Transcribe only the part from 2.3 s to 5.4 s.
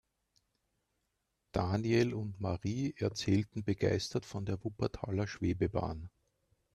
Marie erzählten begeistert von der Wuppertaler